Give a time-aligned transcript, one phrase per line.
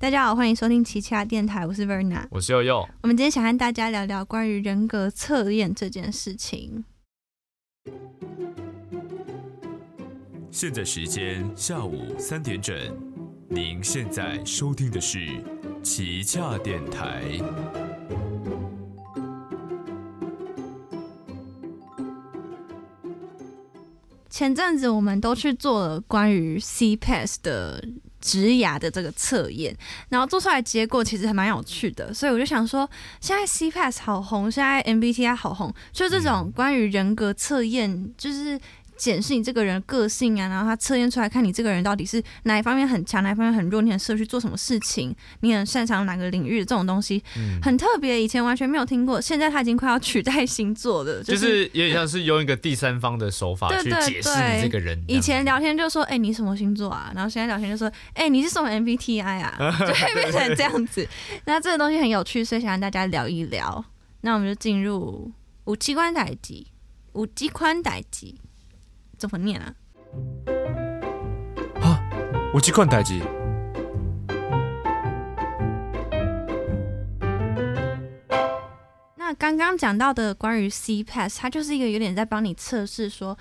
[0.00, 2.88] 大家好，欢迎收听奇奇电台，我是 Verna，我是悠悠。
[3.02, 6.84] 我们今天想和大家聊聊关于人格测验这件事情。
[10.52, 12.76] 现在时间下午三点整，
[13.48, 15.26] 您现在收听的是
[15.82, 17.24] 奇恰电台。
[24.30, 27.84] 前阵子我们都去做了关于 CPAS 的
[28.20, 29.76] 职涯的这个测验，
[30.08, 32.88] 然后做出来结果其实还蛮有趣的，所以我就想说，
[33.20, 38.58] 现在 CPAS 好红，现在 MBTI 好红，就这种关于人格测验，就是。
[38.98, 47.22] 检视你这个人个性啊，然后他测验出来看你这个人到底是哪一方面很强，哪一方面很弱，你很适合去做什么事情，你很擅长哪个领域，这种东西
[47.62, 55.02] 很特别，以前完全没有听过，现在他已经快要取代星座了， 就是有点像是用一个第三方的手法去解释你这个人。
[55.06, 57.12] 以前聊天就说，哎，你什么星座啊？
[57.14, 59.56] 然后现在聊天就说，哎，你是什么 MBTI 啊？
[59.80, 61.06] 就会变成这样子。
[61.46, 63.84] 那这个东西很有趣，所以想让大家聊一聊。
[64.22, 65.30] 那我们就进入
[65.66, 66.66] 五机关代级，
[67.12, 68.40] 五机宽代级。
[69.18, 69.74] 怎么念啊？
[71.80, 72.00] 啊，
[72.54, 73.20] 我去看代志。
[79.16, 83.36] 那刚刚讲到的关于 C Pass，它就是一个有点在帮你测试说，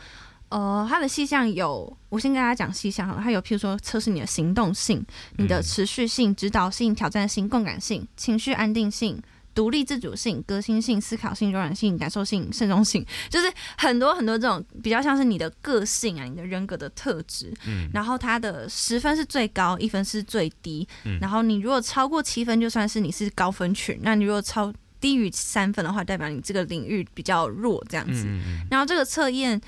[0.49, 5.05] 呃，它的细项有，我先跟大家讲细项哈，它有譬如说测试你的行动性、
[5.37, 9.21] 你的持续性、指导性、挑战性、共感性、情绪安定性。
[9.57, 17.51] 独立自主性、革新性、思考性、柔软性、感受性、慎重性，就是很多很多这种比较像是你的个性啊，你的人格的特质。
[17.65, 20.87] 嗯，然后它的十分是最高，一分是最低。
[21.05, 28.27] 嗯，然后你如果超过七分，就算是你是高分群；那你如果超低于三分的话，代表你这个领域比较弱，这样子。
[28.69, 29.59] 然后这个测验。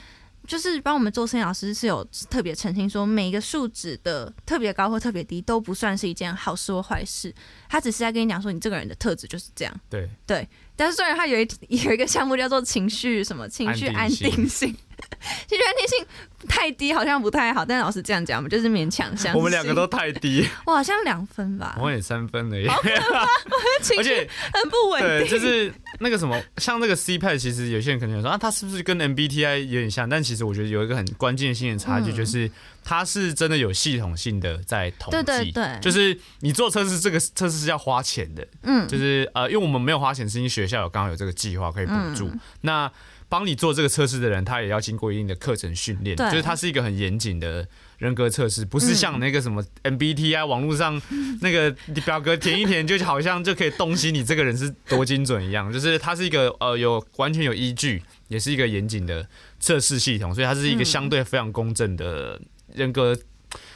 [0.49, 7.31] 就是帮我们做生老师是有特别澄清说，每一个数值的特别高或特别低都不算是一件好事或坏事，
[7.69, 9.79] 他只是在跟你讲说，你这个人的特质就是这样。
[9.87, 14.75] 对对，但是虽然他有一有一个项目叫做情绪什么情绪安定性。
[15.47, 16.05] 其实安定性
[16.47, 17.65] 太低，好像不太好。
[17.65, 19.33] 但老师这样讲，我们就是勉强相信。
[19.33, 21.77] 我们两个都太低， 我好像两分吧。
[21.79, 22.67] 我也三分了，耶，
[23.97, 25.27] 而且很不稳定。
[25.27, 30.07] 对，就是那个什么，像那个 C 派，其实有些人可能说啊，它是不是跟 MBTI 有点像？
[30.07, 32.49] 但其实我觉得有一个很关键性的差距，就是
[32.83, 35.23] 它是真的有系统性的在统计。
[35.23, 38.47] 对对对，就是你做测试，这个测试是要花钱的。
[38.63, 42.31] 嗯，就是呃，因为我们没有花钱，是因为学校有刚好有这个计划可以补助。
[42.61, 42.91] 那
[43.29, 47.67] 帮你做这个测试的人，他也要经过一定的课程训练，就是它是一个很严谨的
[47.99, 50.99] 人格测试，不是像那个什么 MBTI 网络上
[51.41, 51.71] 那个
[52.03, 55.71] 表格填一填，就好像就可以洞悉你这个人是多精准一样。
[55.73, 59.27] 就是它是一个呃有完全有依据，也是一个严谨的
[59.59, 62.41] 测试系统，所以它是一个相对非常公正的
[62.73, 63.17] 人格。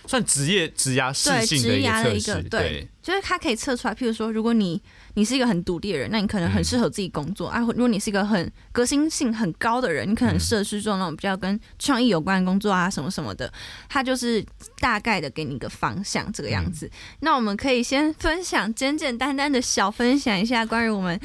[0.06, 3.96] 算职业职涯适性的一个测试，对，就是它可以测出来。
[3.96, 4.80] 譬如说，如果你
[5.16, 13.52] 你是一个很独立的人，那你可能很适合自己工作啊；如果你是一个很革新性很高的人，你可能适合去做那种比较跟创意有关的工作啊，什么什么的。
[13.88, 14.44] 他就是
[14.80, 16.90] 大概的给你一个方向，这个样子。
[17.20, 21.20] 那我们可以先分享简简单单的小分享一下关于我们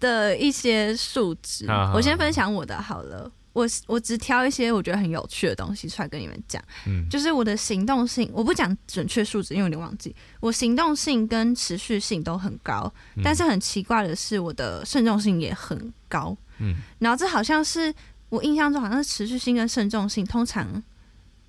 [0.00, 1.66] 的一些数值。
[1.94, 3.30] 我先分享我的好了。
[3.58, 10.14] 我我只挑一些我觉得很有趣的东西出来跟你们讲，嗯，就是我的行动性，我不讲准确数值，因为有点忘记。
[10.38, 12.92] 我行动性跟持续性都很高，
[13.24, 16.76] 但是很奇怪的是，我的慎重性也很高，嗯。
[17.00, 17.92] 然后这好像是
[18.28, 20.80] 我印象中好像是持续性跟慎重性通常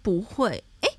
[0.01, 0.89] 不会，哎，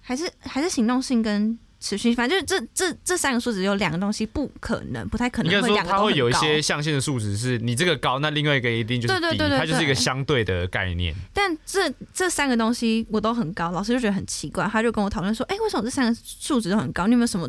[0.00, 1.58] 还是还是行动性跟。
[1.86, 11.14] 持续，反正就这这这三个数值有两个东西不可能，不太可能会两个它会有一些象限的数值，是你这个高，那另外一个一定就是低，它就是一个相对的概念。
[11.34, 17.06] 但这这三个东西我都很高，老师就觉得很奇怪，他就跟我讨论说：“哎，为什么这三个数值都很高？
[17.06, 17.46] 你有没有什么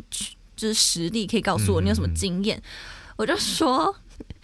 [0.58, 1.82] 就是实力可以告诉我？
[1.82, 2.62] 你有什么经验？”
[3.16, 3.96] 我就说。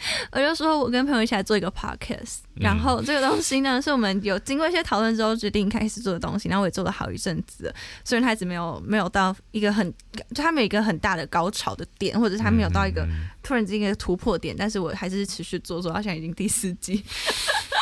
[0.32, 7.74] 我就说，我跟朋友一起来做一个 podcast，然后这个东西呢，是我们有经过一些讨论之后决定开始做的东西，然后我也做了好一阵子，
[8.04, 9.92] 虽然它一直没有没有到一个很，
[10.34, 13.08] 就它没有一个很大的高潮的点，或者它没有到一个
[13.44, 17.04] 突然之间一个突破点，但是我还是持续做，做到现在已经第四季。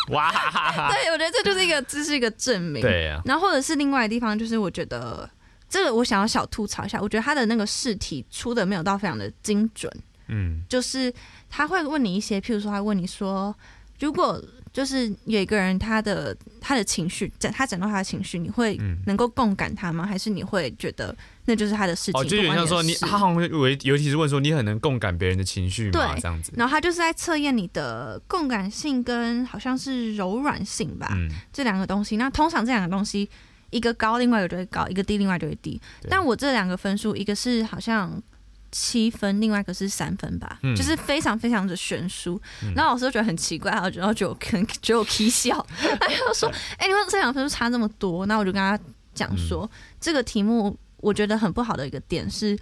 [0.10, 0.90] 哇哈哈！
[0.94, 2.82] 对，我觉得这就是一个，这是一个证明。
[2.82, 3.22] 对呀。
[3.26, 5.30] 然后或者是另外的地方，就是我觉得
[5.70, 9.92] 这个我想要小吐槽一下，我觉得他的那个试题出的没有到非常的精准。
[10.32, 11.14] 嗯，就是
[11.50, 13.56] 他会问你一些，譬如说，他问你说，
[14.00, 14.42] 如果
[14.72, 20.06] 就是有一个人他的他的情绪，展他展露他的情绪，你会能够共感他吗？
[20.06, 21.14] 还是你会觉得
[21.46, 22.22] 那就是他的事情？
[22.22, 26.16] 哦，就有点像说你，他好像为尤其是问说，你很能共感别人的情绪吗？
[26.22, 26.54] 这样子。
[26.56, 31.18] 然后他就是在测验你的共感性跟好像是柔软性吧，
[31.52, 32.16] 这两个东西。
[32.18, 33.28] 那通常这两个东西，
[33.72, 35.82] 一个高，另外一个就会高；一个低，另外就会低。
[36.08, 38.22] 但我这两个分数，一个是好像。
[38.72, 42.42] 七分，另外一个是三分吧，就是非常非常的悬殊。
[42.76, 45.66] 然后老师就觉得很奇怪，然后然后就可能觉得我可笑，
[46.00, 48.80] 他就说：“哎，你们这两分数差这么多？”那我就跟他
[49.14, 49.70] 讲说，
[50.00, 52.58] 这个题目我觉得很不好的一个点是。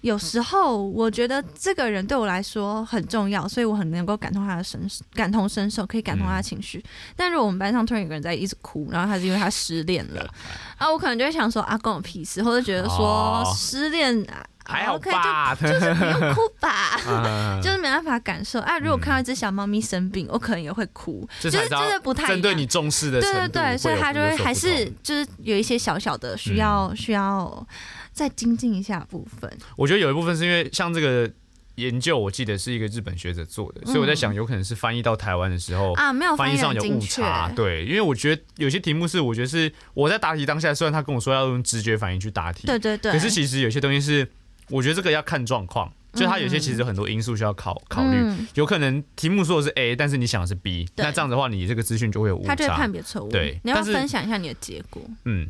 [0.00, 4.78] 有时候我觉得这个人对我来说很重要，所以我很能够感同他的身
[5.14, 6.84] 感同身受，可以感同他的情绪。
[7.16, 10.20] 但如果我们班上突然有个人在一直哭，然后他是因为他失恋了，
[10.76, 14.14] 啊，我可能就会想说啊，关我屁事，或者觉得说失恋
[14.64, 16.98] 还好吧，就是不用哭吧，
[17.62, 18.58] 就是没办法感受。
[18.60, 27.66] 啊，如果看到一只小猫咪生病，我可能也会哭，就是就是不太针对你重视的，对对对，所以它就会还是就是有一些小小的需要需要。
[28.14, 31.28] 再精进一下部分，我觉得有一部分是因为像这个
[31.74, 37.50] 研究，我记得是一个日本学者做的，所以我在想，有可能是翻译到台湾的时候啊，没有翻译上有误差。
[37.56, 44.30] 对，因为我觉得有些题目是，我觉得是我在答题当下，虽然他跟我说要用直觉反应去答题，对对对，可是其实有些东西是，
[44.70, 48.16] 我觉得这个要看状况，就他有些其实有很多因素需要考考虑，
[48.54, 53.30] 有可能题目说的是 A，但是你想的是 B，那这样的话，你这个资讯就会有误差，他就会判别错误。
[53.30, 55.02] 对，你要分享一下你的结果。
[55.24, 55.48] 嗯，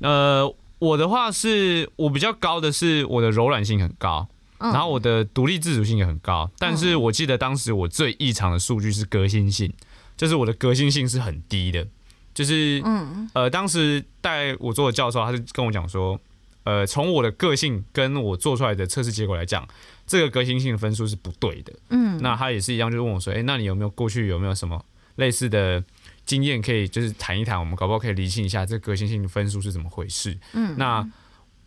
[0.00, 0.54] 呃。
[0.80, 9.72] 我的话是我比较高的是我的柔软性很高，然后我的独立自主性也很高，但是我记得当时我最异常的数据是革新性，
[10.14, 11.86] 就是我的革新性是很低的，
[12.34, 13.30] 就是嗯。
[13.32, 16.20] 呃当时带我做的教授他就跟我讲说，
[16.64, 19.66] 呃从我的个性跟我做出来的测试结果来讲，
[20.06, 24.84] 这个革新性的分数是不对的，嗯，那他也是一样，就问我说，哎，那你有没有过去有没有什么
[25.16, 25.82] 类似的？
[26.26, 30.34] 经验可以就是谈一谈，我们搞不好可以理清一下这革新性的分数是怎么回事。
[30.54, 31.06] 嗯，那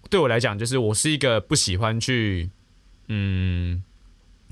[0.09, 2.49] 对我来讲，就是我是一个不喜欢去
[3.07, 3.83] 嗯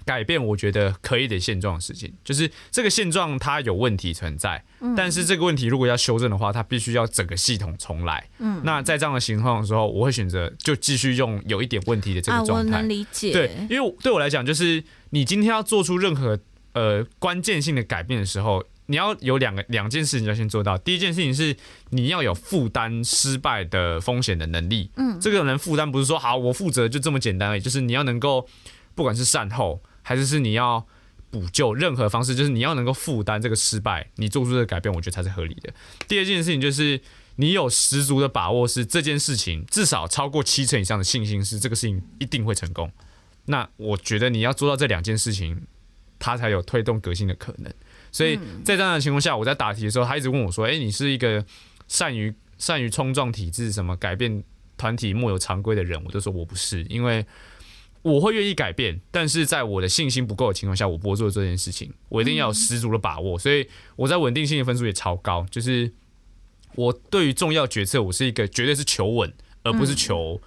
[0.06, 2.14] 改变我觉得可以的现状的事情。
[2.24, 4.64] 就是这个现状它有问题存在，
[4.96, 8.30] 但是这个问题如果要修正的话，它必须要整个系统重来。
[8.40, 12.78] 嗯，那在这样的情况的时候，我会选择就继续用有一点问题的这个状态。
[12.78, 13.34] 我能理解。
[13.34, 16.40] 对，因为对我来讲，就是你今天要做出任何
[16.74, 18.64] 呃关键性的改变的时候。
[18.88, 20.78] 你要有两个两件事情要先做到。
[20.78, 21.58] 第一件事情是
[21.90, 24.92] 你要有负担失败的风险的能力。
[24.98, 28.48] 嗯，这个人负担不是说好我负责就这么简单而已，就是你要能够
[28.94, 30.86] 不管是善后还是是你要
[31.32, 35.74] 补救任何方式，就是你要能够负担这个失败，你做出这个改变，我觉得才是合理的。
[36.08, 37.02] 第二件事情就是
[37.38, 42.90] 你有十足的把握是这件事情至少超过七成以上的信心是这个事情一定会成功。
[43.48, 45.68] 那我觉得你要做到这两件事情，
[46.20, 47.74] 它才有推动革新的可能。
[48.12, 51.46] 所以在这样的情况下，我在答题的时候，他一直问我说：“哎，你是一个
[51.88, 54.42] 善于善于冲撞体制、什么改变
[54.78, 57.26] 团体莫有常规的人？”我就说我不是，因为
[58.06, 61.92] 我会愿意改变，但是在我的信心不够的情况下，我不会做这件事情。
[62.08, 65.44] 我一定要有十足的把握，所以我在稳定性的分数也超高。
[65.50, 65.92] 就是
[66.76, 70.40] 我对于重要决策，我是一个绝对是求稳，而不是求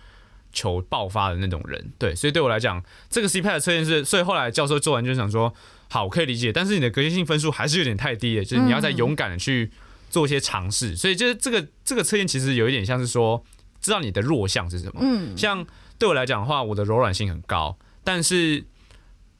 [0.52, 1.92] 求爆发的那种人。
[1.98, 5.52] 对，所以对我来讲，这个 C 派的测验是，所以后来教授做完就想说。
[5.90, 9.70] 好，我可以理解，但是你的革新性分数还是有点太低了，就是你要再勇敢的去
[10.10, 10.94] 做一些尝试。
[10.94, 13.42] 所以就是这个这个测验其实有一点像是说，
[13.88, 15.00] 知道你的弱项是什么。
[15.02, 15.66] 嗯，像
[15.98, 18.64] 对我来讲的话，我的柔软性很高，但是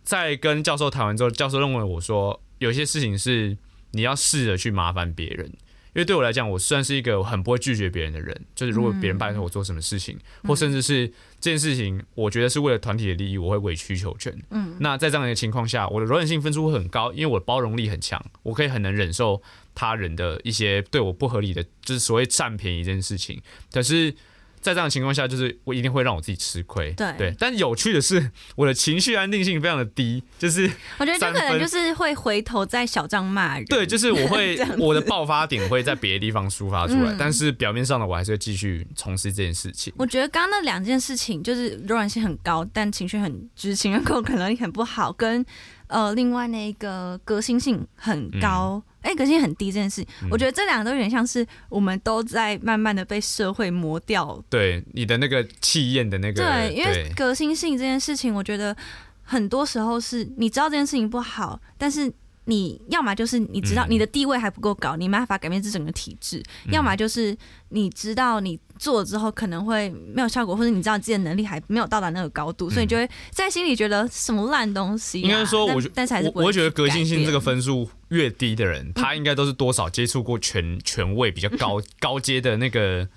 [0.03, 3.57] 在跟教授谈完之后，教授认为我说有些事情是
[3.93, 5.53] 你要试着去麻烦别人。
[5.95, 8.47] 因为对我来讲，我算是一个很不会拒绝别人的人。
[8.55, 11.09] 就是如果别人拜托我做什么事情，或甚至是
[11.41, 14.33] 这件事情，我觉得是为了团体的利益，我会委曲求全。
[14.51, 19.43] 嗯，那在这样的情况下，我的柔软性分数会很高，因为我的包容力很强，我可以很能忍受
[19.75, 23.41] 他人的一些对我不合理的，就是所谓占便宜这件事情。
[23.73, 24.15] 可是。
[24.61, 26.93] 在这样的情况下，就是我一定会让我自己吃亏。
[26.93, 33.65] 对对，但有趣的是，我的情绪安定性非常的低，就是我觉得这可能就是会回头在小账骂人。
[33.67, 39.93] 对，就是我会 我的爆发点会在别的地方抒发出来，但是表面上的我还是会继续从事这件事情。
[39.97, 45.45] 我觉得刚刚那两件事情，就是柔软性很高，但情绪很就是情绪控可能很不好，跟
[45.87, 48.83] 呃另外那个革新性很高。
[49.03, 54.43] 哎，革新很低这件事，我觉得这两个都有点像是我们都在慢慢的被社会磨掉。
[54.49, 58.77] 对你的那个气焰的那个，对，因为革新性这件事情，我觉得
[59.23, 62.13] 很多时候是你知道这件事情不好，但是。
[62.49, 66.41] 你要么就是你知道你的地位还不够高，你没办法改变这整个体制；
[66.73, 67.37] 要么就是
[67.69, 75.21] 你知道你做了之后可能会没有效果，或者你知道自己的能力还没有到达那个高度，所以你就会在心里觉得什么烂东西。
[75.21, 83.09] 应该说，我但是还是我会觉得革新性这个分数越低的人，他应该都是多少接触过权权位比较高 高阶的那个。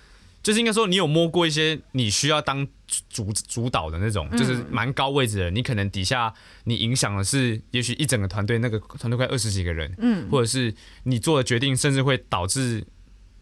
[0.43, 2.67] 就是应该说，你有摸过一些你需要当
[3.09, 5.51] 主主导的那种，就是蛮高位置的。
[5.51, 6.33] 你可能底下
[6.65, 12.85] 你影响的是，也许一整个团队，那个团队快二十几个人，嗯，或者是你做的决定，甚至会导致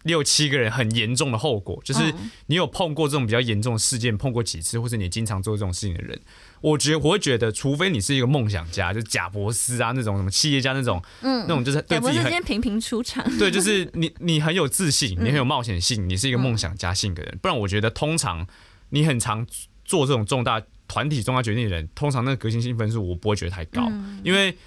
[0.04, 2.14] 六七个人很严重的后果，就是
[2.48, 6.18] 你有碰过这种比较严重的事件，碰过几次，或者你经常做这种事情的人，
[6.62, 18.48] 我觉我会觉得，除非你是一个梦想家，就贾博斯啊那种什么企业家那种，嗯，那种就是对自己很频频出场， 对，就是你你很有自信，你很有冒险性，你是一个梦想家性格的人，不然我觉得通常
[18.90, 19.46] 你很常
[19.86, 23.92] 做这种重大团体重大决定的人，通常那个革新性分数我不会觉得太高，
[24.24, 24.58] 因为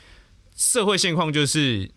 [0.57, 1.91] 社会现况就是。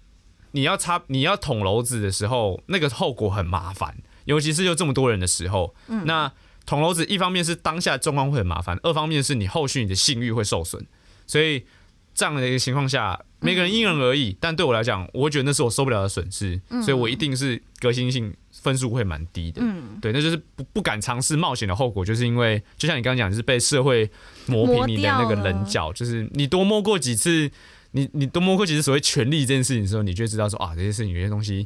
[0.51, 5.75] 你要插你要捅娄子的时候，那个后果很麻烦，尤其是有这么多人的时候。
[5.89, 6.31] 嗯，那
[6.65, 10.87] 捅娄子一方面是当下状况会很麻烦，二方面是你后续你的信誉会受损。
[11.27, 11.65] 所以
[12.13, 14.37] 这样的一个情况下，每个人因人而异。
[14.39, 18.33] 但对我来讲，我觉得那是我受不了的损失，所以我一定是革新性
[18.65, 19.61] 分数会蛮低的。
[19.63, 24.09] 嗯，对，那就是不不敢尝试冒险的后果，就是因为就像你刚刚讲，就是被社会
[24.47, 27.51] 磨平你的那个棱角，就是你多摸过几次。
[27.97, 31.65] 你你多摸过几次所谓权力这件事情的时候，你就知道说啊，这些事情有些东西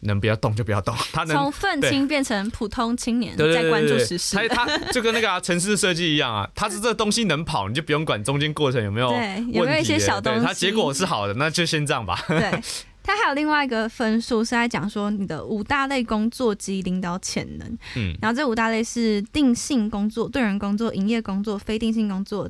[0.00, 0.92] 能不要动就不要动。
[1.14, 4.34] 他能从愤青变成普通青年，在关注时事。
[4.34, 9.08] 他他 就跟那个城市设计一样啊，他是这东西能跑，你就不用管中间过程有没有
[9.52, 10.44] 有没有一些小东西。
[10.44, 12.24] 他结果是好的，那就先这样吧。
[12.26, 12.60] 对
[13.08, 17.66] 他还有另外一个分数是在讲说你的五大类工作及领导潜能。
[17.96, 22.46] 嗯，然后这五大类是定性工作、对人工作、营业工作、非定性工作。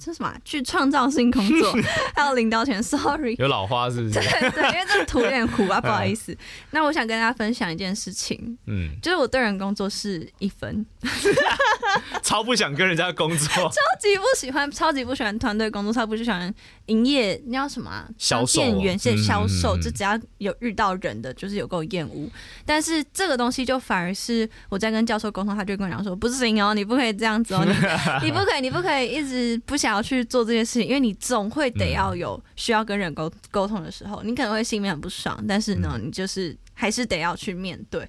[0.00, 0.32] 这什么？
[0.44, 1.72] 去创造性工作，
[2.14, 4.14] 还有领导权？Sorry，有老花是不是？
[4.14, 6.36] 对对，因为这个图有点糊啊， 不好意思。
[6.70, 10.86] 那我想跟大家分享一件事情，嗯，就是我对人工作是一分，
[12.22, 16.54] 超不想跟人家工作，超级不喜欢，超级不喜欢团队工作，超不喜欢
[16.88, 18.06] 营业，你要什么？
[18.18, 22.30] 销售员、现销售，就只要有遇到人的，就是有够厌恶。
[22.64, 27.72] 但是这个东西就反而是我在跟教授沟通，他就跟我讲说，不行哦，你不可以这样子哦，你
[28.28, 29.88] 你不可以，你不可以一直不想。
[29.88, 38.06] 想要去做这件事情，因为你总会得要有需要跟人沟沟通的时候，你可能会心里面很不爽，但是呢，你就是还是得要去面对。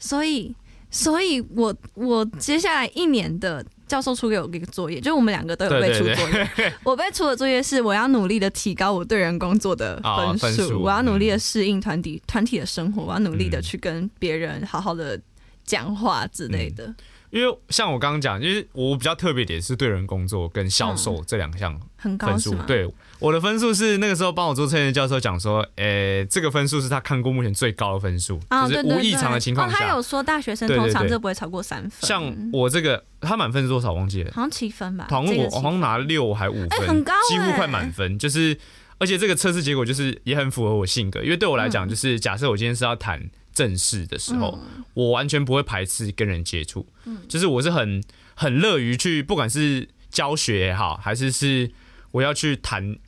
[0.00, 0.52] 所以，
[0.90, 6.72] 所以我我接下来一年的教授出给我一个作业，就是我们两个都有被出作业。
[6.82, 10.00] 我被出的作业是，我要努力的提高我对人工作的
[10.38, 15.20] 分数，我要努力的适应团体团体的生活，我要努力的去跟别人好好的
[15.64, 16.94] 讲话之类的。
[17.30, 21.78] 因为像我刚刚讲，就是我比较特别点是对人工作跟销售这两项
[22.18, 22.54] 分数。
[22.66, 29.76] 对，我的分数是那个时候帮我做测验的教授讲说，诶，这个分数是他看过目前最高的分数，就是无异常的情况下。
[29.76, 31.90] 他有说大学生通常都不会超过三分。
[32.02, 33.92] 像我这个，他满分是多少？
[33.92, 35.06] 忘记了，好像七分吧。
[35.10, 38.18] 好像我好像拿六还五分，很高，几乎快满分。
[38.18, 38.56] 就是
[38.98, 43.30] 而且这个测试结果就是也很符合我性格，因为对我来讲，就是假设我今天是要谈。
[43.56, 44.58] 正事的时候，
[44.92, 46.86] 我完全不会排斥跟人接触，
[47.26, 48.04] 就是我是很
[48.34, 51.70] 很乐于去，不管是教学也好，还是是
[52.10, 52.98] 我要去谈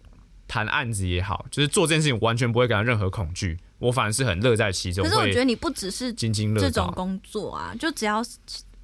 [0.48, 5.04] 谈案子也好，就是做这件事情完全不会感到任何恐惧，我反而是很乐在其中。
[5.04, 8.24] 可是我觉得你不只是津津乐这种工作啊，就只要。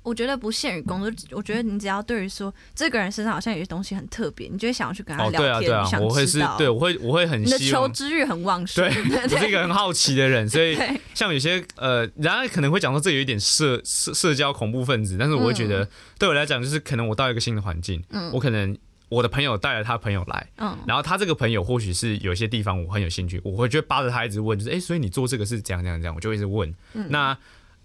[0.05, 6.59] 我觉得不限于工作，我觉得你只要对于说这个人身上好像有些东西很特别，你就会想要去跟他聊天，想知道。
[6.59, 8.87] 对，我会我会很你的求知欲很旺盛。
[8.87, 9.03] 对，
[9.33, 10.77] 我是一个很好奇的人，所以
[11.15, 18.77] 像有些呃，然而可能会讲说这有一点社社社交恐怖分子，但是我会觉得对我来讲，就是可能我到一个新的环境，嗯，我可能
[19.15, 26.75] 我的朋友带了他朋友来，嗯，然后他这个朋友或许是有些地方我很有兴趣，我会觉得扒着他一直问，就是哎，所以你做这个是怎样怎样怎样，我就一直问，
[27.09, 27.37] 那。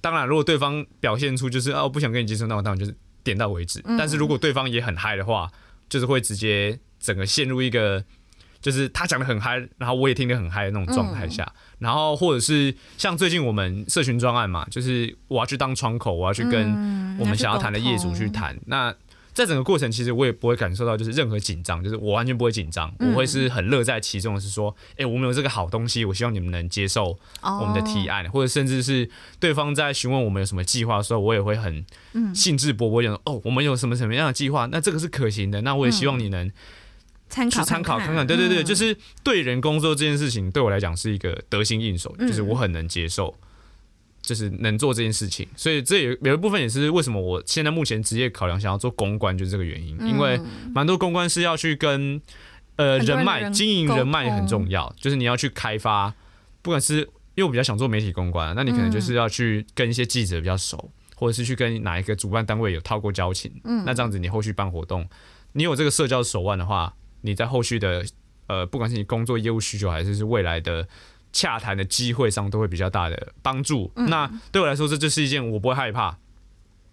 [0.02, 3.84] 当然，如果对方表现出就是哦不想跟你接触，那我当然就是点到为止。
[3.98, 5.52] 但是如果对方也很嗨的话，
[5.90, 8.02] 就是会直接整个陷入一个
[8.62, 11.46] 就是他讲的很嗨，然后我也听得很嗨的那种状态下。
[11.80, 16.72] 然后或者是像最近我们社群专案嘛，就是我要去当窗口，我要去跟
[17.20, 18.96] 我们想要谈的业主去谈那。
[19.40, 31.86] 在整个过程，其实我也不会感受到就是任何紧张，就是我完全不会紧张，我会是很乐在其中的是说，哎，我们有这个好东西，我希望你们能接受我们的提案，或者甚至是对方在询问我们有什么计划的时候，我也会很
[32.36, 36.52] 兴致勃勃讲，哦，我们有什么什么样的计划，那这个是可行的，那我也希望你能
[37.30, 43.34] 参考参考看看，对对对，就是对人工作这件事情，对我来讲是一个得心应手，就是我很能接受。
[44.30, 49.98] 就是能做这件事情，所以这有有一部分也是为什么我现在目前职业考量想要做公关，就是这个原因。
[50.02, 50.40] 因为
[50.72, 52.22] 蛮多公关是要去跟
[52.76, 56.14] 呃人脉经营人脉很重要，就是你要去开发，
[56.62, 56.98] 不管是
[57.34, 63.52] 因为我比较想做媒体公关，那你可能就是要去跟一些记者比较熟，或者是去跟哪一个主办单位有套过交情。
[63.64, 65.10] 嗯，那这样子你后续办活动，
[65.54, 68.06] 你有这个社交手腕的话，你在后续的
[68.46, 70.88] 呃不管是你工作业务需求，还是是未来的。
[71.32, 73.92] 洽谈的机会上都会比较大的帮助。
[73.96, 76.18] 那对我来说，这就是一件我不会害怕。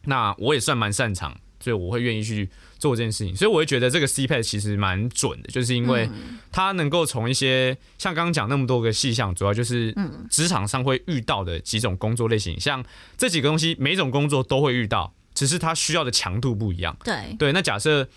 [0.05, 6.09] 那我也算蛮擅长，所以我会愿意去做这件事情，所以我会觉得这个 C P 其实蛮准的，就是因为
[6.53, 9.93] 它能够从一些像刚刚讲那么多个细项，主要就是
[10.31, 12.85] 职场上会遇到的几种工作类型，像
[13.17, 16.97] 这几个东西，每种工作都会遇到，只是它需要的强度不一样。
[17.03, 18.09] 对对，那假设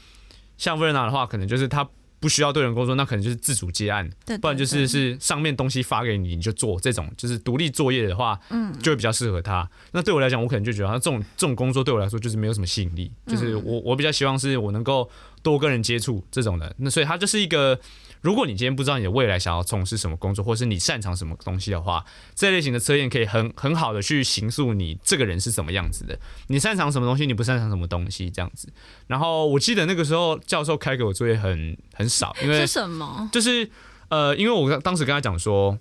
[0.57, 1.89] 像 Verna 的话，可能就是他。
[2.19, 4.09] 不需要对人工作，那可能就是自主接案，
[4.41, 9.69] 不然就是是上面东西发给你，你就做这种，就是独立作业的话，嗯，就会比较适合他。
[9.91, 15.09] 那对我来讲，我可能就觉得，他这种这种工作对我来说就是没有什么吸引力，就是我我比较希望是我能够
[15.41, 16.75] 多跟人接触这种的。
[16.77, 17.79] 那所以他就是一个。
[18.21, 22.03] 如果你今天不知道你的未来想要从事什么工作，或是你擅长什么东西的话，
[22.35, 26.19] 这类型的测验可以很很好的去形塑你这个人是什么样子的。
[26.47, 28.67] 你擅长什么东西，你不擅长什么东西，这样子。
[29.07, 33.29] 然后我记得那个时候教授开给我作业很很少， 因为是什么？
[33.31, 33.69] 就是
[34.09, 35.77] 呃，因为我当时跟他讲说，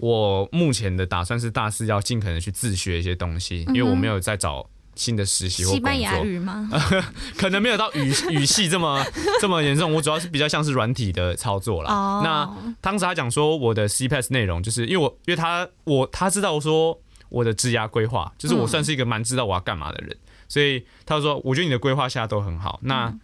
[0.00, 4.68] 我目前的打算是大四要尽可能去自学一些东西，因为我没有在找。
[4.98, 6.68] 新的实习西班牙语吗？
[7.38, 9.06] 可能没有到语语系这么
[9.40, 9.94] 这么严重。
[9.94, 12.20] 我主要是比较像是软体的操作啦。
[12.24, 20.16] 那当时他讲说我的 C P S 内容，就是因为我因为他我他知道说我的职涯规划，就是我算是一个蛮知道我要干嘛的人，
[20.48, 22.80] 所以他说我觉得你的规划现在都很好。
[22.82, 23.14] 那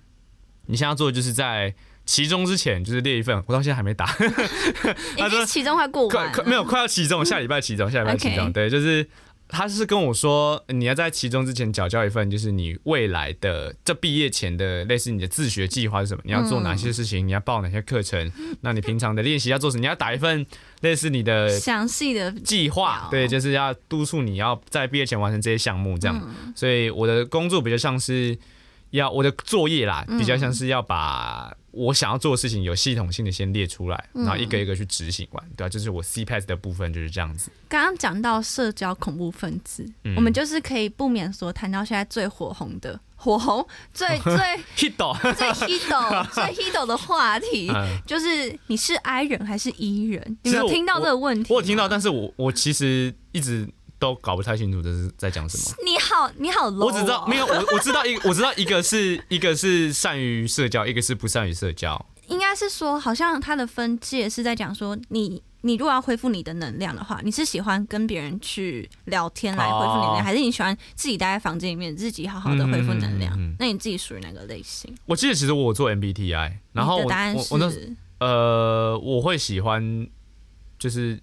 [0.67, 1.75] 你现在做的就是在
[2.07, 4.07] 期中之前就是列一份，我到现在还没打。
[5.19, 9.09] 他说期中快过快快没有快要期中，下礼拜期中，下礼拜期中， 对，就是。
[9.49, 16.23] 他是跟我说，你要在其中之前缴交一份，就是你未来的这毕业前的类似你的自学计划是什么？
[16.25, 17.27] 你要做哪些事情？
[17.27, 18.31] 你要报哪些课程？
[18.63, 19.81] 那你平常的练习要做什么？
[19.81, 20.45] 你要打一份
[20.81, 26.35] 类似你的详细的计划，对，就是要督促你要在毕业前完成这些项目，这样。
[26.57, 28.37] 所以我的工作比较像是。
[28.91, 35.69] 要我的作业啦，比较像是要把我想要做的事情有系统性的先列出来，然后一个一个去执行完，对吧？
[35.69, 37.51] 就是我 C p a s 的部分就是这样子。
[37.69, 39.85] 刚刚讲到社交恐怖分子，
[40.17, 44.35] 我们就是可以不免说谈到现在最火红的火红最 最
[44.77, 47.71] hit 最 hit 最 hit 的话题，
[48.07, 50.39] 就是你是 I 人还是 E 人？
[50.43, 51.53] 你有听到这个问题？
[51.53, 53.69] 我有听到，但是我我其实一直。
[54.05, 55.77] 都搞不太清楚这是在讲什么。
[55.83, 56.69] 你好，你好。
[56.69, 62.05] 我只知道没有我，我知道一，我知道一个是一个是善于社交，一个是不善于社交。
[62.29, 73.39] 应该是说，好像它的分界是在讲说，你你如果要恢复你的能量的话，你是喜欢跟别人去聊天来恢复能量，还是你喜欢自己待在房间里面自己好好的恢复能量？
[73.59, 74.95] 那你自己属于哪个类型？
[75.07, 77.05] 我记得其实我做 MBTI，然后我
[77.51, 77.73] 我那
[78.21, 80.07] 呃，我会喜欢
[80.79, 81.19] 就是。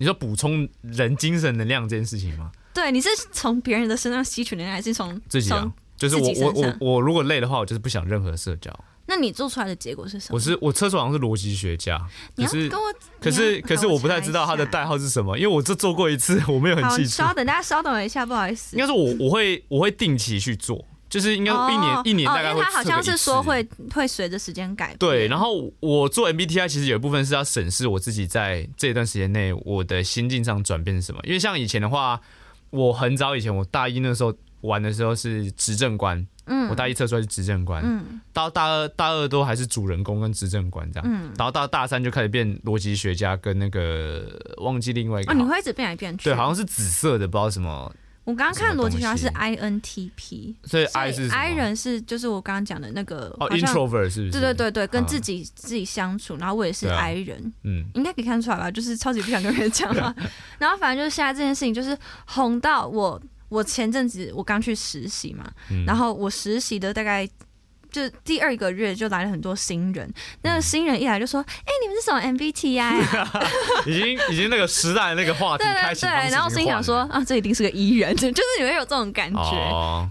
[0.00, 2.50] 你说补充人精神能量这件事情吗？
[2.72, 5.70] 对，你是从别人的身上吸取能量，还是从自己啊？
[5.94, 8.74] 就是我我我我如果累的话，我就是不想任何社交。
[9.04, 10.36] 那你做出来的结果是什么？
[10.36, 12.00] 我是我测出好像是逻辑学家，
[12.34, 12.86] 可是跟我
[13.20, 17.10] 可是可是我不太知道他的代号是什么，因为我这做过一次，我没有很记住。
[17.10, 18.74] 稍等，大家稍等一下，不好意思。
[18.74, 20.82] 应该说我我会我会定期去做。
[21.10, 24.98] 就是应该一年一年大概会他好像是说会会随着时间改变。
[24.98, 31.20] 对，然后我做 MBTI 其实有一部分是要审视我自己在这段时间内我的心境上转变是什么。
[31.24, 32.20] 因为像以前的话，
[32.70, 47.92] 我很早以前我大一那时候玩的时候是执政官，嗯，我大一测出来是执政官，嗯，到大二大二都还是主人公跟执政官这样，嗯，然后到大三就开始变逻辑学家跟那个忘记另外一个，哦，你会一直变来变去，对，好像是紫色的，不知道什么。
[48.30, 54.30] 我刚刚看逻辑学家是 I N T P，所以 I 是 I 人是就是我刚刚讲的那个哦，introvert 是不是？
[54.30, 58.70] 对对对对，跟自己自己相处，然后我也是 I 人，嗯，应该可以看出来吧？
[58.70, 60.14] 就是超级不想跟别人讲话，
[60.58, 65.50] 然后反正就是现在这件事情就是红到我，我前阵子我刚去实习嘛，
[65.86, 67.28] 然后我实习的大概。
[67.90, 73.00] 就第二个月就来了很多新人，那个新人一来就说：“哎，你们是什么 MBTI？”
[73.86, 76.02] 已经已经那个时代那个话题开始。
[76.02, 79.52] 对对对，然后心想说：“啊，这一定是个 E 人， 就是你会有这种感觉。”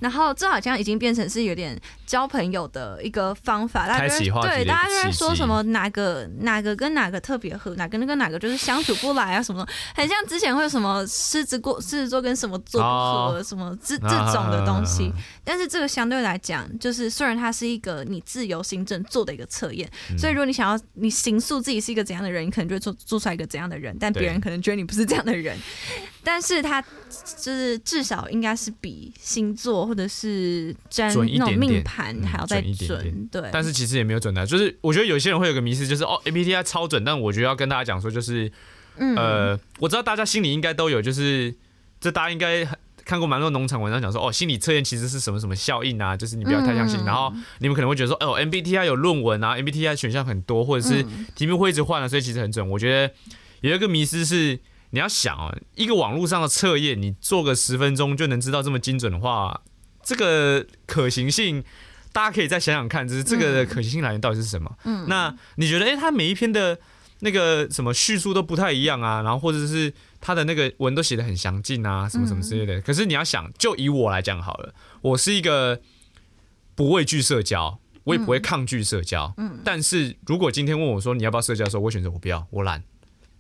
[0.02, 3.88] 然后这好像已经变成是有点交朋友的一个方法。
[3.88, 9.66] 大家对大家就在说什么哪个哪个跟哪个特别合，哪个跟哪个就是相处不来啊什么，
[9.96, 15.12] 很像之前会有什么狮子过狮子座跟什么座不合什么这这种的东西。
[15.46, 17.69] 但是这个相对来讲，就是虽然它是。
[17.74, 25.58] 一个你自由行政做的一个测验，所以如果你想要你形塑自己是一个怎样的人，你可能就会做做出来一个怎样的人，但别人可能觉得你不是这样的人，
[26.24, 33.50] 但是他就是至少应该是比星座或者是占那种命盘还要再准，对。
[33.52, 38.52] 但是其实也没有准的，就是我觉得有些人会有个迷思，就是哦 MBTI 超准，但我觉得要跟大家讲说，就是
[38.98, 41.56] 呃，我知道大家心里应该都有，就是
[42.00, 42.78] 这大家应该很。
[43.10, 46.16] 看过蛮多农场文章讲说，哦，心理测验其实是什么什么效应啊？
[46.16, 47.04] 就是你不要太相信。
[47.04, 52.70] 然后你们可能会觉得说，哦，MBTI 有论文啊，MBTI 选项很多，或者是题目会一直换啊，所以其实很准。
[52.70, 53.12] 我觉得
[53.62, 54.60] 有一个迷思是，
[54.92, 59.62] 你要想哦，一个网络上的测验，你做个十分钟就能知道这么精准的话，
[60.04, 61.64] 这个可行性
[62.12, 64.72] 大家可以再想想看，就是这个的可行性来源到底是什么？
[64.84, 66.78] 嗯，那你觉得，哎，它每一篇的
[67.20, 72.82] 那个什么叙述都不太一样啊，然后或者是他的那个文都写的很详尽啊，什么什么之类的。
[72.82, 75.82] 可是你要想，就以我来讲好了，我是一个
[76.76, 79.34] 不畏惧社交，我也不会抗拒社交。
[79.38, 82.84] 嗯，但是如果今天问我说你要不要社交的时候，我选择我不要，我懒。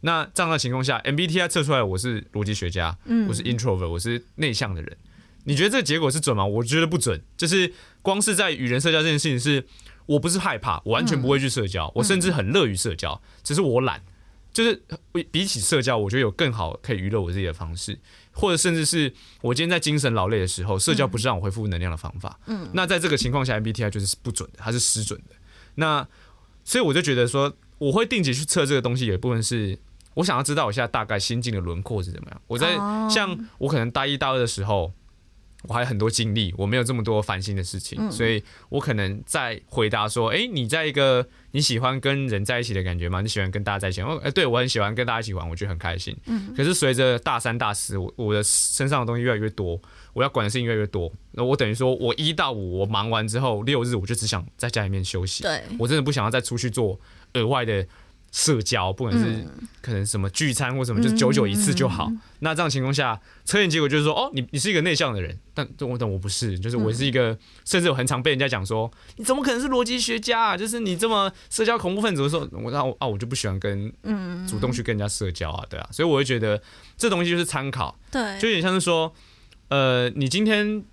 [0.01, 4.97] 那这样的情况下，MBTI 测出来我是逻辑学家，嗯我是 introvert，我是内向的人。
[5.45, 6.45] 你觉得这个结果是准吗？
[6.45, 7.21] 我觉得不准。
[7.35, 9.65] 就是光是在与人社交这件事情，是
[10.09, 14.03] 我不是害怕，我完全不会去社交，我甚至很乐于社交，只是我懒。
[14.51, 14.81] 就是
[15.31, 17.97] 比起社交，我觉得有更好可以娱乐我自己的方式，
[18.31, 22.39] 或者甚至是我今天在精神劳累的时候，社交不是让我恢复能量的方法。
[22.47, 25.35] 嗯，那在这个情况下，MBTI 就是不准的，它是失准的。
[25.75, 26.05] 那
[26.65, 29.77] 所以我就觉得说，我会定期去测这个东西，有一部分是。
[30.15, 32.41] 我想要知道我现在大概心境的轮廓是怎么样。
[32.47, 32.75] 我在
[33.09, 34.91] 像我可能大一、大二的时候，
[35.63, 43.19] 我还有很多精力，我没有这么多烦心的事情，所以我可能在回答说：“哎，你在一个你喜欢跟人在一起的感觉吗？
[43.19, 46.15] 你喜欢跟大家在一起？”哦，哎，对我很喜欢跟大家一起玩，我觉得很开心。
[46.27, 46.53] 嗯。
[46.55, 49.79] 可是随着大三、大四，我我的身上的东西越来越多，
[50.13, 55.43] 我要管的事情越来越多，那我等于说我一到五我忙完之后，六日我就只想在家里面休息。
[55.43, 56.99] 对，我真的不想要再出去做
[57.33, 57.85] 额外的。
[58.31, 59.45] 社交，不管是
[59.81, 62.11] 可能什么聚餐或什么，就是久久一次就好。
[62.39, 70.57] 那这样情况下，测验结果就是说，哦，你你是一个内向的人，但我等我不是，就是我是一个，甚至我很常被人家讲说，你怎么可能是逻辑学家啊？
[70.57, 73.91] 就是你这么社交恐怖分子的时候，我那啊，我就不喜欢跟
[74.47, 76.61] 主动去跟人家社交啊，对啊，所以我会觉得
[76.97, 79.13] 这东西就是参考，对，就有点像是说，
[79.69, 80.83] 呃，你今天。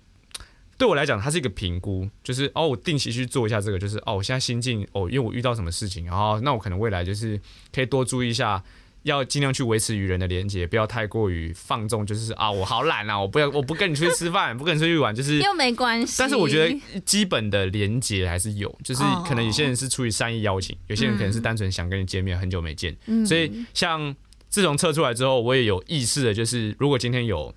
[0.77, 7.39] 对我来讲，它是一个评估，就是哦，我定期去做一下这个，就是哦，我现在心境哦，因为我遇到什么事情，然后那我可能未来就是
[7.73, 8.63] 可以多注意一下，
[9.01, 16.17] 要尽量去维持与人的连接，不要太过于放纵，就是啊，我好懒啊，我不要，我不跟你出去吃饭，不跟你出去玩，就是又没关系。
[16.19, 24.15] 但是我觉得基本的连接还是有，就是可能有些人是出于善意邀请，有些人可能是单纯想跟你见面，很久没见，所以像
[24.47, 27.51] 自从测出来之后，我也有意识的，就是如果今天有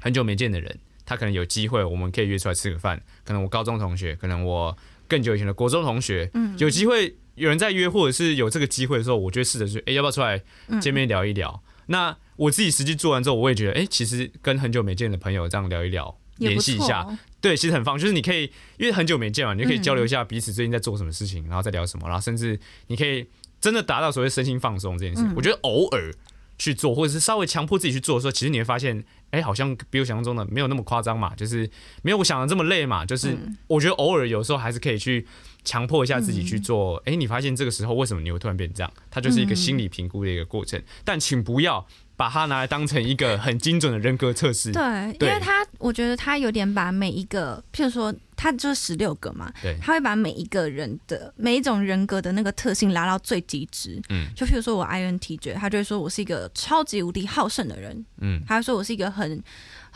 [0.00, 0.78] 很久没见的人。
[1.04, 3.02] 他可能有机会，我们可以约出来吃个饭。
[3.24, 4.76] 可能我高中同学，可能我
[5.08, 10.42] 更久以前的国中同学，嗯，有机会有人在约，或者是有这个机会的时候，我就试着去，哎，要不要出来
[10.80, 11.62] 见面聊一聊？
[11.86, 17.06] 那我自己实际做完之后，我也觉得，哎，其实跟很久没见的朋友这样聊一聊，联系一下，
[17.40, 18.44] 对，其实很放，就是你可以
[18.78, 23.28] 因为很久没见嘛，你就可以交流一下彼此最近在做什么事情，然后再聊什么，然后甚至你可以
[23.60, 25.24] 真的达到所谓身心放松这件事。
[25.36, 26.12] 我觉得偶尔
[26.58, 29.04] 去做，或者是稍微强迫自己去做的时候，其实你会发现。
[29.34, 31.68] 哎，好像比我想象中的没有那么夸张嘛，就是
[32.02, 33.04] 没有我想的这么累嘛。
[33.04, 33.36] 就是
[33.66, 35.26] 我觉得偶尔有时候还是可以去
[35.64, 36.98] 强迫一下自己去做。
[37.04, 38.92] 哎，你发现这个时候为什么你会突然变这样？
[39.10, 40.80] 它就是一个心理评估的一个过程。
[41.04, 41.84] 但请不要
[42.16, 44.70] 把它拿来当成一个很精准的人格测试。
[44.70, 44.82] 对，
[45.18, 48.14] 因为它我觉得它有点把每一个，譬如说。
[48.36, 54.00] 他就是十六个嘛，对，他会把每一个人的每一种人格的那个特性拉到最极致。
[54.08, 58.04] 嗯，就譬如说我 INTJ，他就会说我是一个超级无敌好胜的人。
[58.20, 59.42] 嗯，他说我是一个很。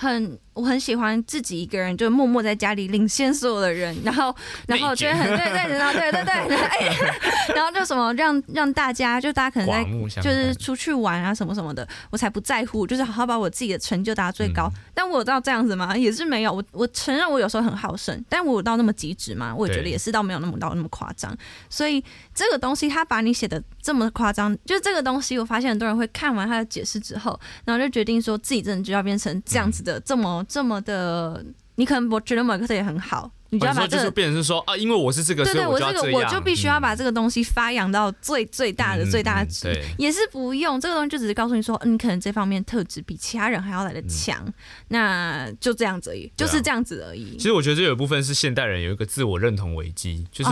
[0.00, 4.32] 很，我很喜欢自己一个人，就默默在家里领先所有的人， 然后，
[4.68, 6.54] 然后觉得很对对，对对对，
[7.52, 14.70] 然后就什么让让大家，就大家可能在就是出去玩啊什么什么的，我才不在乎，就是好好把我自己的成就达到最高。
[14.94, 15.96] 但我有到这样子吗？
[15.98, 16.52] 也是没有。
[16.52, 19.54] 我我承认我有时候很好胜，但我有到那么极致吗？
[19.54, 21.34] 我也觉得也是到没有那么到那么夸张。
[21.70, 29.78] 所以这个东西他把你写的这么夸张，就这个东西，我发现很多人会看完他的解释之后，然后就决定说自己真的就要变成这样子。
[29.78, 31.44] 的这么这么的，
[31.78, 44.44] 你可能我觉得某个特点很好，你就要把这个变成是说啊，因为我是这个，对对，我这个我就必须要把这个东西发扬到最最大的最大值，也是不用这个东西就只是告诉你说，你可能这方面特质比其他人还要来的强，
[44.88, 47.36] 那就这样子而已，就是这样子而已。
[47.36, 50.50] 其实我觉得这有一部分是现代人有一个自我认同危机，就是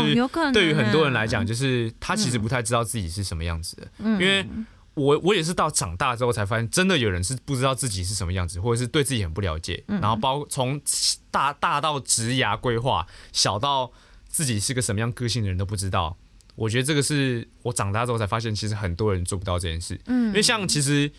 [0.53, 4.47] 对于很多人来讲，就是他其实不太知道自己是什么样子的，因为。
[4.97, 9.85] 我我也是到长大之后才发现，真的有人是不知道自己是什么样子，或者是对自己很不了解。
[9.87, 10.81] 然后包从
[11.31, 13.93] 大大到职涯规划，小到
[14.27, 16.17] 自己是个什么样个性的人都不知道。
[16.55, 20.01] 我觉得这个是我长大之后才发现，其实很多人做不到这件事。
[20.07, 21.13] 嗯，因为像其实，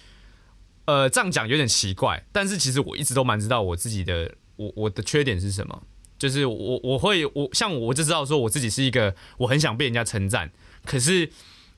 [0.85, 5.83] 呃，这样讲有点奇怪，但是其实我一直都蛮知道我自己的，我我的缺点是什么。
[6.17, 10.51] 就是我我会我像我就知道说我自己是一个我很想被人家称赞，
[10.83, 11.29] 可是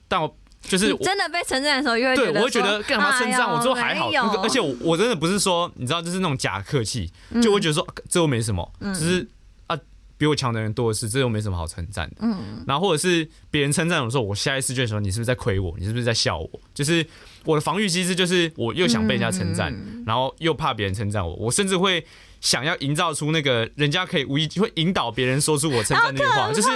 [0.08, 0.34] 但我。
[0.62, 3.60] 就是真的被称赞的时候，又会对我会觉得干嘛称赞我？
[3.60, 4.10] 之后还好，
[4.42, 7.10] 而且我我真的不是说，你知道，就是那种假客气，
[7.42, 9.28] 就会觉得说这又没什么，只是
[9.66, 9.76] 啊，
[10.18, 12.16] 比我强的人多的是，这又没什么好称赞的。
[12.20, 15.74] 嗯，然后或者是别人称赞我说，我下一次就说你是不是在亏我？
[15.78, 16.48] 你是不是在笑我？
[16.74, 17.04] 就是
[17.44, 19.74] 我的防御机制，就是我又想被人家称赞，
[20.06, 22.04] 然后又怕别人称赞我，我甚至会
[22.40, 26.68] 想要营造出那个人家可以无意会引导别人说出我称赞那句话，就是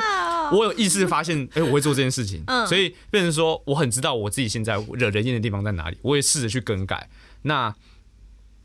[0.56, 7.08] 我有意识发现，哎，我会做这件事情，所以变成说我很知道我自己现在惹人厌的地方在哪里，我也试着去更改。
[7.42, 7.74] 那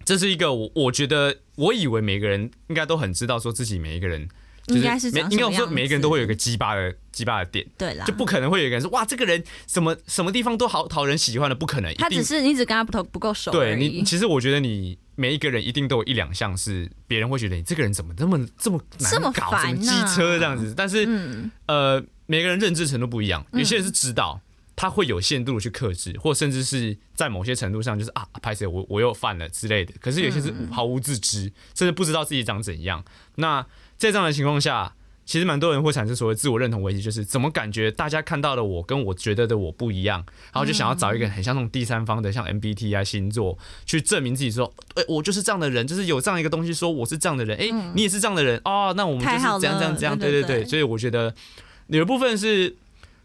[0.06, 4.30] 这是一个我我觉得我以为每个人应该都很知道，说自己每一个人。
[4.70, 11.94] 应该是每应该我说每一个人都会有一个鸡巴的鸡巴的点，对啦，就不可能会有一个人说哇这个人什么什么地方都好讨人喜欢的，不可能。
[11.96, 13.52] 他只是你只跟他不不够熟。
[13.52, 20.74] 对你，其实我觉得你每一个人一定都有一两项是别人会觉得你这个人怎么这么这么难搞，什么机车这样子。
[20.76, 21.08] 但是
[21.66, 24.40] 呃，每个人认知程度不一样，有些人是知道
[24.76, 29.94] 他会有限度去克制，或甚至是在某些程度上就是啊，拍谁我我又犯了之类的。
[30.00, 33.04] 可是有些是毫无自知，甚至不知道自己长怎样。
[33.36, 33.66] 那
[34.00, 34.96] 在这样的情况下。
[35.26, 51.32] 其实蛮多人会产生所谓自我认同危机，就是怎么感觉大家看到的我跟我觉得的我不一样，然后就想要找一个很像那种第三方的，像 MBT 啊星座，去证明自己说，哎，我就是这样的人，就是有这样一个东西说我是这样的人，哎，你也是这样的人哦，那我们就是这样这样这样，对对对，所以我觉得
[51.90, 52.76] 有一部分是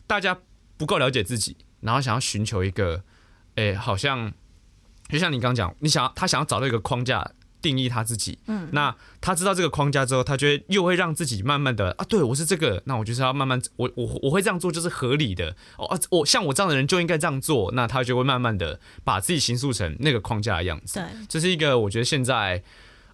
[0.07, 0.39] 大家
[0.77, 3.03] 不够了解自己，然后想要寻求一个，
[3.55, 4.31] 哎，好像
[5.09, 7.33] 就像你刚刚讲，你想要他想要找到一个框架。
[7.65, 15.57] 定义他自己，嗯，那他知道这个框架之后，他觉得又会让自己慢慢的啊，对我是这个，那我就是要慢慢，我我我会这样做就是合理的。
[15.79, 21.01] 哦，我像我这样的人就应该这样做，那他就会慢慢的把自己形塑成那个框架的样子。
[21.01, 22.63] 对，这是一个我觉得现在，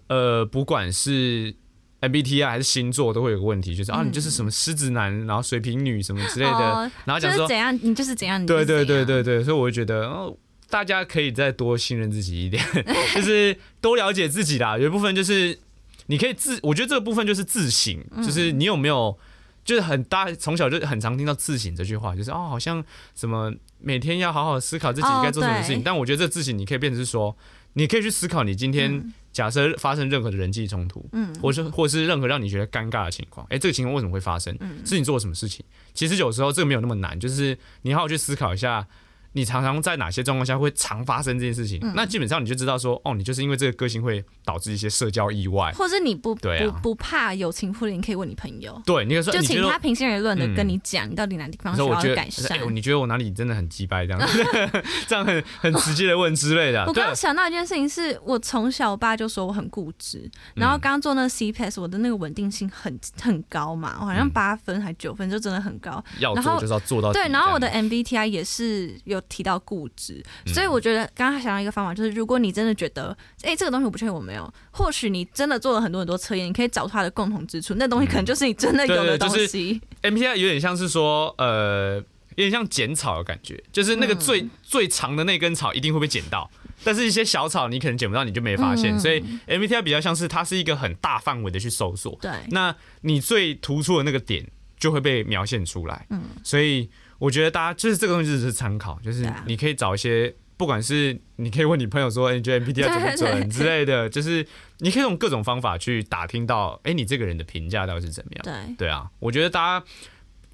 [0.09, 1.55] 呃，不管是
[2.01, 10.37] MBTI 还是星座，都会有个问题，就是啊，你就是什么狮子男，然后水瓶女什么之类的，然后讲说怎样，你就是怎样，对对对对对，所以我会觉得哦。
[10.70, 12.64] 大家可以再多信任自己一点，
[13.14, 14.78] 就是多了解自己啦。
[14.78, 15.59] 有一部分就是
[16.06, 19.18] 你可以自，我觉得这个部分就是自省，就是你有没有，
[19.64, 22.83] 就是很大从小就很常听到自省这句话，就是哦，好像
[23.14, 25.83] 什么每天要好好思考自己应该做什么事情。
[25.83, 27.37] 但我觉得这自省你可以变成是说，
[27.72, 34.56] 你可以去思考你今天假设发生任何的人际冲突，嗯，或是或是任何让你觉得尴尬的情况，哎，这个情况为什么会发生？
[34.87, 35.64] 是你做了什么事情？
[35.94, 38.87] 其实有时候这个没有那么难，就是你好好去思考一下。
[39.33, 41.81] 你常常在哪些状况下会常发生这件事情？
[41.95, 46.49] 那基本上你就知道说，哦，你就是因为这个个性会导致一些社交意外，或者你不不
[46.83, 48.81] 不怕友情破裂，你可以问你朋友。
[48.85, 52.71] 对，你可以说，就请他平心而论的跟你讲，你到底哪地方需要改善？
[52.73, 54.29] 你觉得我哪里真的很鸡掰这样？
[55.07, 56.85] 这样很很直接的问之类的。
[56.87, 66.03] 我刚刚想到一件事情，是我从小我爸就说我很固执，然后刚刚做那个 C Pass，我的那个稳定性很很高嘛，好像八分还九分，就真的很高。
[66.19, 67.12] 要做就是要做到。
[67.12, 70.24] 对，然后我的 MBTI 也是有提到固执。
[70.46, 79.80] 所以我觉得刚刚想到一个方法，就是如果你真的觉得，哎，这个东西我不确定我没有，或许你真的做了很多很多测验，你可以找出它的共同之处，那东西可能就是你真的有的东西。
[80.02, 86.50] MPI 有点像是说，呃，有点像剪草的感觉，就是那个最最长的那根草一定会被剪到，
[86.83, 88.98] 但是一些小草你可能剪不到，你就没发现。
[88.98, 94.46] 所以 MPI 比较像是它是一个很大范围的去搜索，对，那你最突出的那个点
[94.78, 96.88] 就会被描现出来，嗯，所以。
[97.20, 104.44] 我觉得大家就是这个东西只是参考，就是你可以找一些，不管是你可以问你朋友说，你觉得 MBTI 准不准之类的，就是
[104.78, 108.42] 你可以用各种方法去打听到，哎，你这个人的评价到底是怎么样？
[108.42, 109.87] 对对啊，我觉得大家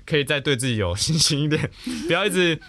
[0.05, 1.70] 可以再对自己有信心一点，
[2.07, 2.61] 不要一直。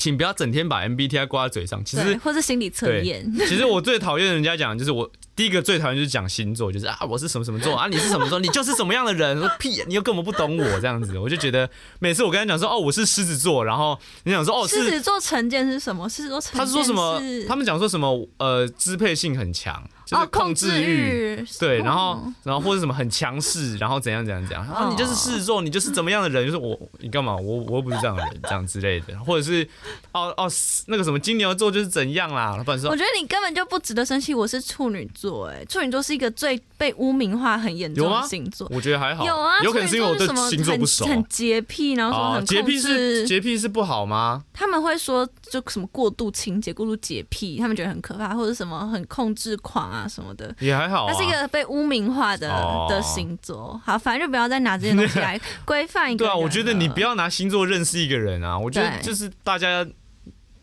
[0.00, 3.30] 请不要整天把 MBTI 挂在嘴上，其实或是心理测验。
[3.40, 9.38] 其实我最讨厌人家讲，就是我第一个最讨厌就是讲星座，就是啊我是什么什么座啊，你是什么座， 你就是什么样的人。
[9.38, 11.66] 说屁，你又根本不懂我这样子，我就觉得
[11.98, 16.06] 每次我跟他讲说哦我是狮子座，然后你想说哦狮子座成见是什么？
[16.10, 17.18] 狮子座成他是说什么？
[17.48, 18.28] 他们讲说什么？
[18.36, 19.82] 呃，支配性很强。
[20.10, 26.44] 就是控制欲，对，然后，然后或者什么很强势，然后怎样怎样怎样，啊，你就是狮子座，你就是怎么样的人？
[26.44, 27.36] 就是我，你干嘛？
[27.36, 29.64] 我我又不是这样的人，这样之类的， 或者是，
[30.10, 30.50] 哦哦，
[30.88, 32.54] 那个什么金牛座就是怎样啦？
[32.66, 34.34] 反正说，我觉得你根本就不值得生气。
[34.34, 38.68] 我是处女座，哎，处女座是一个最被污名化很严重的星座。
[38.70, 44.42] 我觉得还好，有啊，有可能是因为我对星座不熟，很洁癖，然后说很洁癖是洁癖是不好吗？
[44.52, 50.54] 他们会说就什么过度清洁、过度洁癖，他们觉得很可怕，或者什么很控制狂啊什么的。
[50.60, 52.48] 也还好，它是一个被污名化的
[52.88, 53.80] 的星座。
[53.84, 56.24] 好，反正就不要再拿这些东西来 规范一个。
[56.24, 58.58] 对啊，我觉得你不要拿星座认识一个人啊。
[58.58, 59.86] 我觉得就是大家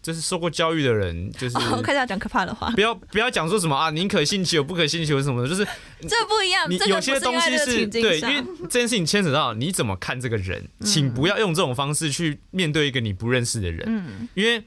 [0.07, 2.71] 就是受过教育的人， 就是开始要讲可怕的话。
[2.71, 5.65] 不要不要讲说什么啊，宁可信其有，不可信其无什么的，就是
[6.07, 6.65] 这不一样。
[6.69, 13.83] 你有些东西是对，因为这件事情牵扯到你怎么看这个人，请不要用这种方式去面对一个你不认识的人。
[13.85, 14.63] 嗯，因为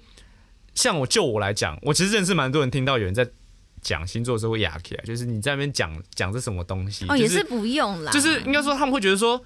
[0.74, 3.26] 像我就我来讲，我其实认识蛮多人，听到有人在。
[3.82, 8.12] 讲星座的时候会哑起来，就是你在那边讲讲这什么东西，哦，也是不用啦。
[8.12, 9.42] 就是应该说他们会觉得说，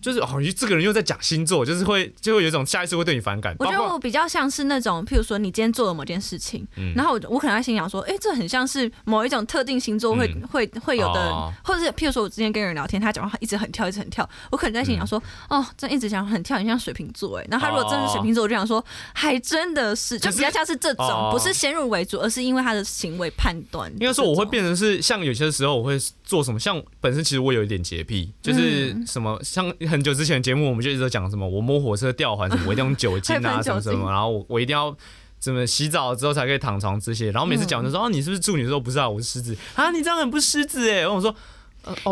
[0.00, 3.54] 就是哦，这个人又在讲星座，就是会就会有一种下意识会对你反感。
[3.58, 17.46] 我觉得我比较像是那种，譬如说你今天做了某件事情，然后我我可能在心想说，哎，这很像是某一种特定星座会会会有的，或者是譬如说我之前跟人聊天，他讲话一直很跳，一直很跳，我可能在心想说，哦，这一直讲很跳，很像水瓶座哎。
[17.50, 23.90] 然后他如果真是水瓶座，我就想说，还真的是，就比较像是这种，不是先入为主，而是因为他的行为判断。
[23.92, 30.68] 应该说我会变成是像有些时候我会做什么，像本身其实我有一点洁癖，就是什么像很久之前的节目。
[30.68, 34.96] 我们就一直讲什么，我摸火车吊环什么，我一定用酒精啊 什么什么，然后我我一定要
[35.38, 38.66] 怎么洗澡之后才可以躺床这些，然后每次讲就说哦你是不是处女？
[38.66, 41.34] 座不是啊，我是狮子啊，你这样很不狮子哎，我说。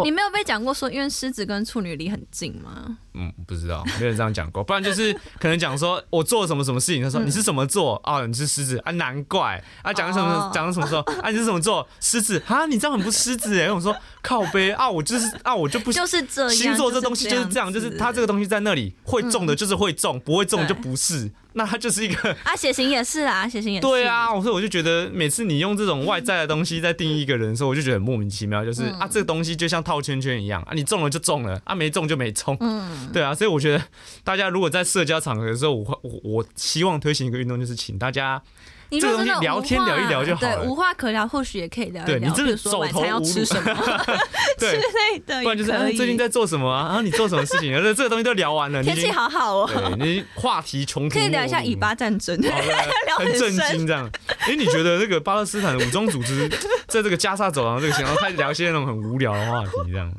[0.03, 2.99] 你没有被讲过说，因为狮子跟处女离很近吗？
[3.15, 4.63] 嗯，不知道，没有这样讲过。
[4.63, 8.25] 不然就是 可能讲说我做了什么什么事情，他说你是什么座啊？
[8.27, 8.93] 你是狮子啊？
[8.93, 9.93] 难怪啊！
[9.93, 11.31] 讲什么讲什么时候啊？
[11.31, 11.87] 你是什么座？
[12.01, 12.67] 狮子啊？
[12.67, 13.71] 你这样很不狮子哎！
[13.71, 16.51] 我说靠背啊，我就是啊，我就不就是这样。
[16.51, 21.31] 星座这东西就是这样，就是它这个东西在那里会中的就是会中，不会中就不是。
[21.53, 23.83] 那它就是一个 啊，血型也是啊，血型也是。
[23.85, 28.65] 对啊，我说我就觉得每次你用这种外在的东西在定义一个人的时候，我就觉得很莫名其妙。
[28.65, 32.57] 就是啊，这个东西就像套圈圈一样啊，你中了就中了啊，没中就没中。
[32.61, 33.85] 嗯，对啊，所以我觉得
[34.25, 38.43] 大家如果在社交场合的时候，我我我希望推行一个运动，就是请大家。
[38.99, 42.29] 这个东西聊天聊一聊就好了，对，无话可聊，或许也可以聊一聊。
[42.29, 43.41] 你真的走投无路， 之
[44.67, 46.87] 类的，不然就是最近在做什么啊？
[46.87, 47.73] 然后你做什么事情？
[47.83, 49.71] 这这个东西都聊完了，天气好好哦。
[49.99, 52.37] 你话题穷途，可以聊一下以巴战争，
[53.19, 54.11] 很震惊这样。
[54.41, 56.49] 哎，你觉得这个巴勒斯坦武装组织
[56.89, 60.11] 在这个加沙走廊这个情况，开始聊一些那种很无聊的话题，这样，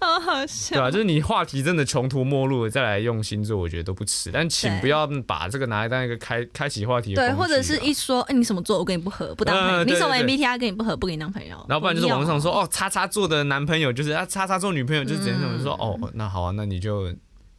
[0.00, 0.90] 好好笑，对吧？
[0.90, 4.30] 就是你话题真的穷途末路，再来用星座，我觉得都不迟。
[4.32, 8.84] 但请不要把这个拿来当一个开开启话题，对，或者是一说，哎，你什么座我？
[8.84, 9.84] 跟你不合，不当朋友。
[9.84, 11.56] 你什么 MBTI 跟你不合，不跟你当朋友。
[11.68, 15.60] 然后不然就是网上说哦，叉叉座的男朋友就是啊，叉叉座女朋友就是怎样怎样。
[15.60, 17.12] 说哦，那好啊，那你就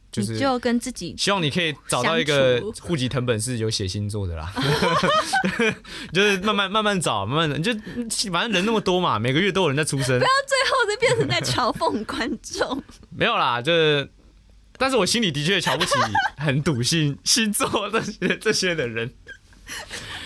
[0.09, 4.53] 就是就跟自己希望你可以找到一个户籍藤本是有写星座的啦。
[6.13, 7.73] 就是慢慢慢慢找，慢慢就
[8.31, 10.17] 反正人那么多嘛，每个月都有人在出生。
[10.17, 12.81] 不要最后就变成在嘲讽观众。
[13.13, 14.09] 没有啦，就是，
[14.77, 15.91] 但是我心里的确瞧不起
[16.37, 19.11] 很笃信星座这些这些的人。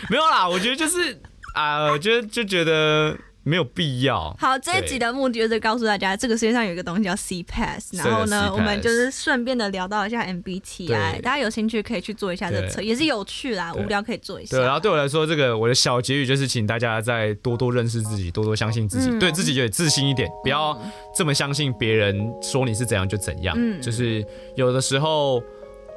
[0.09, 1.19] 没有啦，我觉得就是
[1.53, 4.35] 啊，我觉得就觉得没有必要。
[4.39, 14.57] 好，这一集的目的就是告诉大家，这个世界上有一个东西叫 C Pass，然后呢，我们就是顺便的聊到一下 MBTI，大家有兴趣可以去做一下这测，也是有趣啦，无聊可以做一下。
[14.57, 20.79] 对，然后对我来说，这个我的小结语就是，请大家再多多认识自己，多多相信自己，对自己有自信一点，不要
[21.15, 25.41] 这么相信别人说你是怎样就怎样，就是有的时候。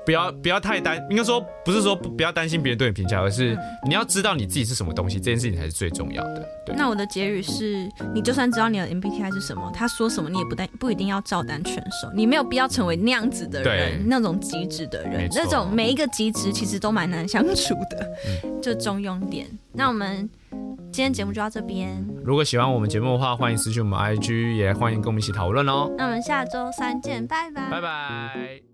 [0.05, 6.49] 不要不要太担，应该说不是说不要担心别人对你评价，而是你要知道你自己是什么东西，这件事情才是最重要的。
[6.67, 6.75] 对。
[6.77, 19.47] 那我的结语是，你就算知道你的 MBTI 是什么，他说什么你也不担不一定要照单全收，你没有必要成为那样子的人，那种极致的人，那种每一个极致其实都蛮难相处的，就中庸点。
[19.73, 20.29] 那我们
[20.93, 22.05] 今天节目就到这边。
[22.25, 25.91] 如果喜欢我们节目的话，欢迎私讯我们 IG，也欢迎跟我们一起讨论哦。
[25.97, 28.74] 那我们下周三见，拜拜，拜拜。